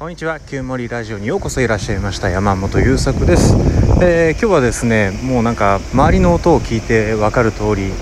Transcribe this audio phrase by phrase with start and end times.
[0.00, 0.40] こんにちは。
[0.40, 2.30] 旧森ラジオにようこそいらっしゃいました。
[2.30, 3.54] 山本優作です、
[4.02, 7.92] えー、今日はですねもうなんか周りの音を聞いてわかる通り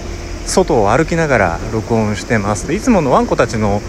[0.47, 2.73] 外を歩きながら録音してます。
[2.73, 3.83] いつものワンコたちの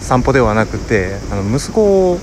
[0.00, 2.20] 散歩ではなくてあの息子を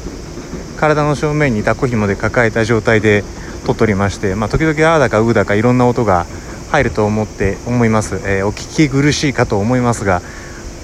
[0.78, 3.26] 体の正面に抱っこ紐で抱えた状態で
[3.66, 6.26] 撮っておりまして、まあ、時々ああだかうだかいろんな音が
[6.72, 10.22] 入ると思って思います、えー、お聞き苦しいかと思いますが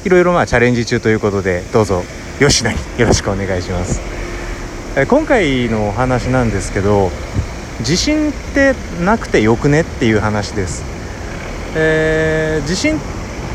[0.03, 2.03] いろいろまあチャレンジ中ということでどうぞ
[2.39, 4.01] 吉成よろしくお願いします。
[5.07, 7.09] 今回のお話なんですけど
[7.81, 10.83] 地震ってなくてよくねっていう話です、
[11.75, 12.99] えー、地震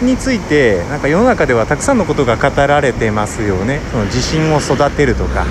[0.02, 3.80] についてなんか世の中ではたくさんのことが語られてますよね。
[3.92, 5.47] その地震を育てるとか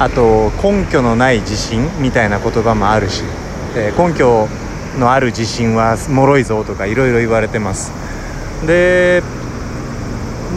[0.00, 3.22] あと根拠のない地震みたいな言葉もあるし、
[3.76, 4.48] えー、根拠
[4.98, 7.92] のある地震は脆いぞとかいろいろ言われてます。
[8.66, 9.22] で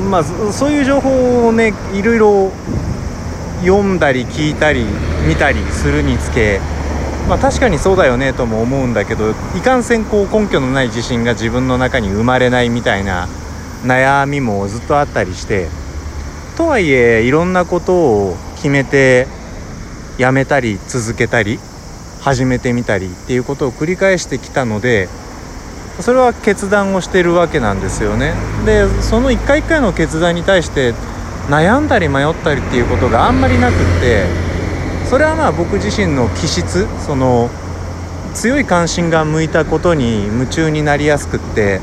[0.10, 2.52] まあそういう情報をねいろいろ
[3.62, 4.86] 読んだり聞いたり
[5.28, 6.60] 見たりするにつけ
[7.28, 13.28] まあ確かにそうだよねとも思うんだけどいかんせんこう根拠のない自信が自分の中に生まれないみたいな
[13.84, 15.68] 悩みもずっとあったりして
[16.58, 19.28] とはいえいろんなことを決めて
[20.18, 21.60] やめたり続けたり
[22.22, 25.10] 始めてみたりっていうことを繰り返してきたので
[26.02, 28.34] それは決断をしているわけなんですよね。
[28.66, 30.94] でその一回一回の決断に対して
[31.50, 34.26] 悩んだり迷ったりっていうことがあんまりなくって
[35.10, 37.50] それはまあ僕自身の気質その
[38.34, 41.82] 強い関心が向いたことに夢中になりやすくって、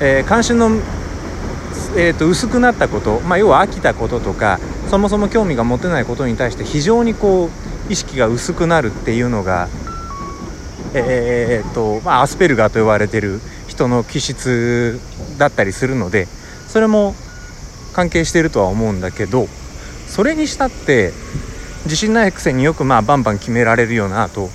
[0.00, 0.70] えー、関心の、
[1.96, 9.68] えー、と薄くなったこと、まあ、要は飽きたこととかそもそも興味が持てないことに対して非常にこう意識が薄くなるっていうのが
[10.94, 15.00] えー、とまあ、アスペルガーと呼ばれてる人の気質
[15.38, 16.26] だったりするので
[16.68, 17.14] それも
[17.94, 19.46] 関係してるとは思うんだけど
[20.06, 21.12] それにしたって
[21.84, 24.50] 自信ないくせによくまあバンバン決められるよなと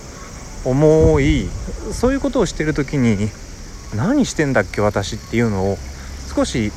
[0.65, 1.49] 思い
[1.91, 3.30] そういうことをしてる時に
[3.95, 5.77] 何してんだっけ私っていうのを
[6.36, 6.71] 少し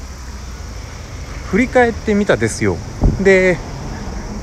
[1.50, 2.76] 振り返ってみたですよ。
[3.22, 3.58] で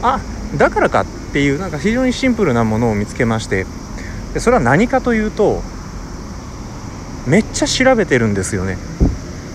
[0.01, 0.19] あ
[0.57, 3.65] だからかっていうなんか非常にシンプルなものを見つけまして
[4.37, 5.63] でそれは何かというと
[7.25, 8.77] めっちゃ調べてるんですよね。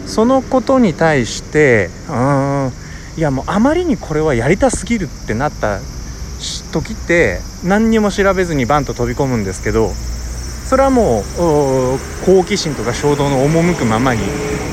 [0.06, 2.72] そのことに対してうん
[3.16, 5.78] いやもうあまりにこれはやりたすぎるってなった
[6.72, 9.93] 時って何にも調べずにバンと飛び込むんですけど
[10.66, 11.22] それはもう
[12.26, 14.22] 好奇心とか衝動の赴くままに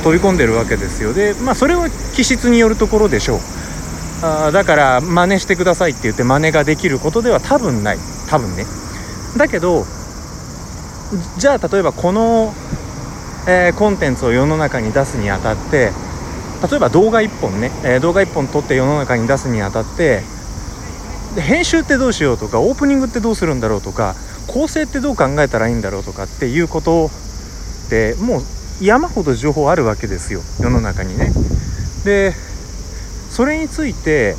[0.03, 1.13] 飛び込んでるわけですよ。
[1.13, 3.39] でまあそれは気質によるところでしょう。
[4.23, 7.99] あだから真似してくださいって言って真似ができることでは多分ない。
[8.27, 8.65] 多分ね。
[9.37, 9.85] だけど
[11.37, 12.53] じゃあ例えばこの、
[13.47, 15.91] えー、コンテンツを世の中に出すにあたって
[16.69, 20.21] 例えば動画1本ね、えー、動画1本撮って世の中に出すにあたって
[21.35, 24.15] で編集ってどうしようとかオープニングってどうするんだろうとか
[24.47, 27.07] 構成ってどう考えたらいいんだろうとかっていうこと
[27.87, 28.41] ってもう
[28.81, 31.31] 山ほど情報あるわけですよ世の中にね。
[32.05, 32.33] で
[33.29, 34.35] それについて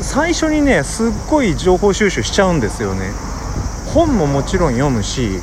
[0.00, 3.10] 最初にねすっごい情報収集しちゃうんですよね
[3.92, 5.38] 本ももちろん読むし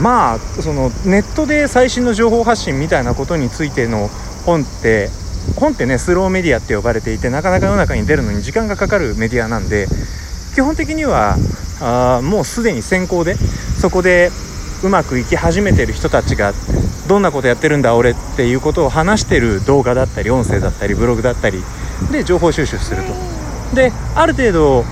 [0.00, 4.08] まあそのネットで最新の情報発信みたいなことについての
[4.44, 5.08] 本って
[5.56, 9.86] 本ってねスローメディアって呼ばれていてなかなか世の中に出るのに時間がかかるメディアなんで
[10.54, 11.36] 基本的には
[11.80, 14.30] あもうすでに先行でそこで
[14.82, 16.52] うまくいき始めてる人たちが
[17.08, 21.62] どんなことやってるんだ俺っていうことを話してる動画だったり音声だったりブログだったり
[22.10, 23.31] で情報収集すると。
[23.74, 24.82] である程度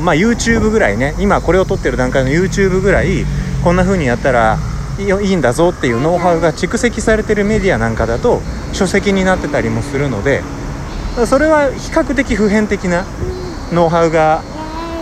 [0.00, 3.24] まあ、YouTube ぐらいね今これを撮ってる段階の YouTube ぐらい
[3.64, 4.58] こんな風にやったら
[4.98, 8.40] いいんだぞっていうノウハウが蓄積されてるメディアなんかだと
[8.72, 10.42] 書籍になってたりもするので
[11.26, 13.04] それは比較的普遍的な
[13.72, 14.42] ノウハウが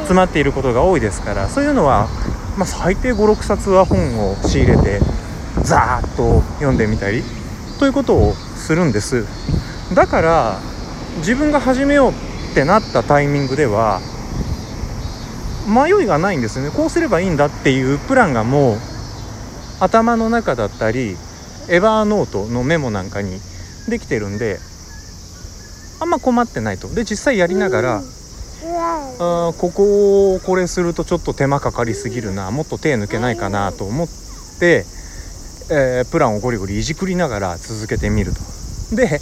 [0.00, 2.08] 詰まっていることが多いですからそういうのは、
[2.56, 5.00] まあ、最低56冊は本を仕入れて
[5.62, 7.22] ザーッと読んでみたり
[7.78, 9.24] ということをするんです。
[9.94, 10.60] だから
[11.18, 14.00] 自分が始めようってなったタイミングでは
[15.68, 16.70] 迷いがないんですよね。
[16.70, 18.76] こうすればいいんだっていうプランがもう
[19.78, 21.16] 頭の中だったり
[21.68, 23.38] エヴァーノートのメモなんかに
[23.88, 24.58] できてるんで
[26.00, 26.88] あんま困ってないと。
[26.92, 28.02] で実際やりながら
[29.18, 34.08] あここをこれするとちょっと手間かかりすぎるなもっと手抜けないかなと思っ
[34.58, 34.84] て、
[35.70, 38.96] えー、プランをゴリゴリいじくりながら続けてみると。
[38.96, 39.20] で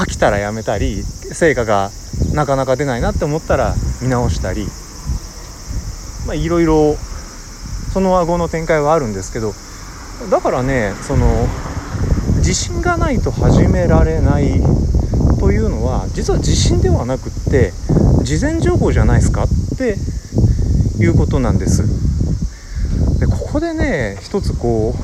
[0.00, 1.90] 飽きたらやめたり成果が
[2.32, 4.66] なかなか出ないなって思ったら見直したり。
[6.26, 6.96] まあいろいろ
[7.92, 9.52] その顎の展開はあるんですけど
[10.30, 11.26] だからねその
[12.36, 14.62] 自信がないと始められない
[15.38, 17.72] というのは実は地震ではなくって
[18.22, 19.96] 事前情報じゃないですかって
[21.02, 21.82] いうことなんです。
[23.18, 24.94] でここでね一つこ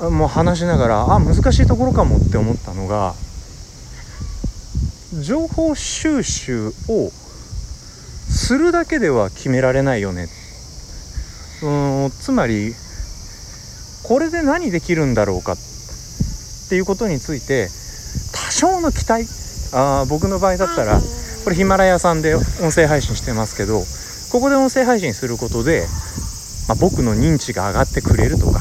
[0.00, 3.14] うもう話しながらあ難しいところかもって思ったのが
[5.20, 10.28] 情報収集をするだけでは決められないよね。
[11.62, 12.74] うんつまり
[14.02, 15.56] これで何できるんだろうかっ
[16.68, 17.68] ていうことについて
[18.32, 19.26] 多少の期待。
[19.74, 21.00] あ僕の場合だったら
[21.44, 23.80] これヒマラヤさんで音声配信してますけど
[24.30, 25.86] ここで音声配信することで、
[26.68, 28.60] まあ、僕の認知が上がってくれるとか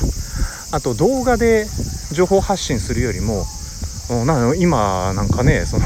[0.72, 1.68] あと動画で
[2.14, 3.46] 情報発信するよりも
[4.26, 5.86] な今なんかねその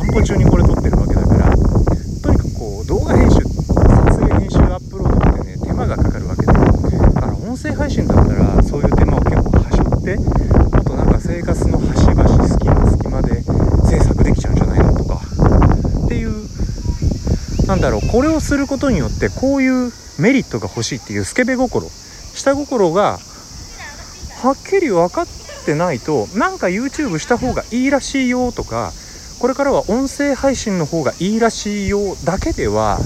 [0.00, 13.42] 散歩中にこれ撮ってるわけだからとにかくこう動画編集撮影編集アップロードってね手間がかかるわけでだから音声配信だったらそういう手間を結構はしょってもっとなんか生活の端々隙間隙間で
[13.90, 15.20] 制作できちゃうんじゃないのとか
[16.06, 16.46] っていう
[17.66, 21.86] なんだろうこれをすることによってこういうメリットが欲しいっていうスケベ心
[22.32, 23.18] 下心が
[24.42, 25.26] はっきり分かっ
[25.66, 28.92] てないとなんか YouTube した方がいいらしいよとか
[29.40, 32.98] これからは音声配信の方がいいらしいよだけでは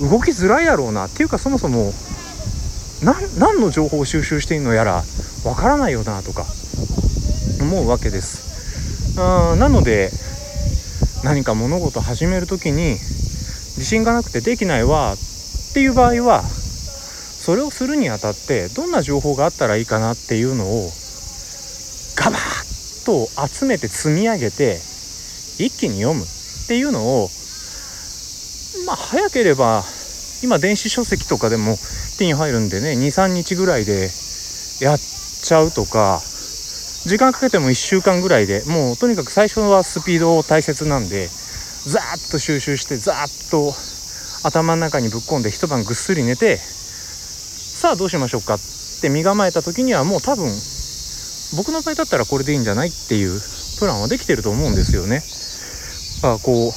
[0.00, 1.06] 動きづらいやろうな。
[1.06, 1.92] っていうかそもそも
[3.38, 5.04] 何の情報を収集していいのやら
[5.44, 6.44] わからないよなとか
[7.60, 9.20] 思うわけです。
[9.20, 10.10] あなので
[11.22, 20.90] 何か物事始める時に自信がなくてできないわっていう場合はそれをするにあたってどんな情報があったらいいかなっていうのを
[22.16, 24.87] ガバッと集めて積み上げて
[25.58, 26.26] 一気に読むっ
[26.66, 27.28] ていうのを
[28.86, 29.82] まあ早ければ
[30.42, 31.76] 今電子書籍とかでも
[32.18, 34.10] 手に入るんでね23日ぐらいで
[34.80, 36.20] やっちゃうとか
[37.06, 41.28] 時間かけても1週間ぐらいでもうとにかく最初はスピード大切なんで
[41.86, 43.72] ザーッと収集してザーッと
[44.46, 48.58] 頭の中にぶっ込んで一晩ぐっすり寝てさあどうしましょうかっ
[49.00, 50.50] て身構えた時にはもう多分
[51.56, 53.40] 僕の場合だったらこれでいいんじゃないっていう
[53.78, 55.22] プランはできてると思うんですよね。
[56.22, 56.72] あこう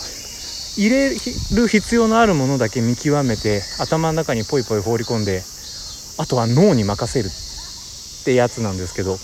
[0.77, 5.41] 入れる必要のあるものだけ見極めて頭の中にポイポイ放り込んで
[6.17, 9.17] あとは脳に任せるってやつなんですけど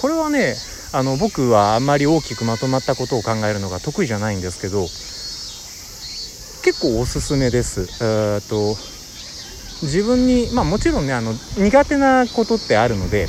[0.00, 0.54] これはね
[0.92, 4.82] あの僕はあんまり大きくまとまったことを考えるのが得意じゃないんですけど
[6.64, 7.82] 結構おすすめです。
[8.02, 8.76] えー、と
[9.82, 13.28] 自分にまあもちろんねあの苦手なことってあるので、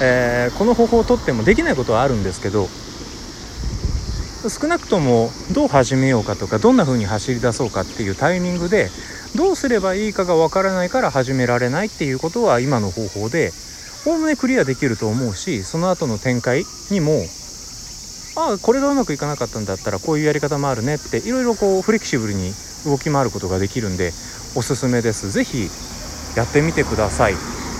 [0.00, 2.68] えー、この方法をとってもできないことはあるんですけど
[4.48, 8.90] 少なくともどう始めようかとかどんな風に走り出そうかっていうタイミングで
[9.36, 13.52] どうすればいいかがわからないから始められないっていうことは今の方法で
[14.06, 17.22] おおむねクリアできると思うしその後の展開にも
[18.36, 22.52] ああこれがうまくいかなかったんだったらこういうやり方もあるねっていろいろこうフレキシブルに
[22.84, 24.12] 動き回ることができるんで
[24.56, 25.30] おすすめです。
[25.30, 25.68] 是非
[26.36, 27.34] やってみてください、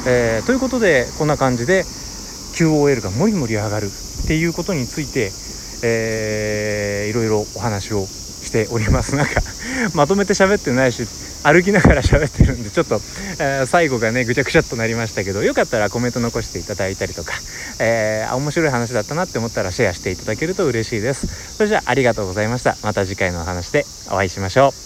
[0.06, 1.84] えー、ということでこんな感じで
[2.54, 5.30] QOL がもりもり上がるっていうことについて
[5.86, 9.16] えー、いろいろお話をしております。
[9.16, 9.42] なんか
[9.94, 11.06] まとめて喋ってないし
[11.42, 13.00] 歩きながら喋ってるんでちょっと、
[13.38, 17.34] えー、最後がねぐちゃぐちゃっとなりましたけどよかったらコメント残していただいたりとか、
[17.78, 21.26] えー、面白い話だったなって思ったらシェアしていただけると嬉しいです。
[21.56, 22.78] それじゃあありがとうございました。
[22.82, 24.83] また次回のお話でお会いしましょう。